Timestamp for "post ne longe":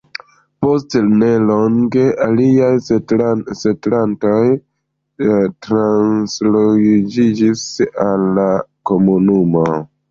0.61-2.05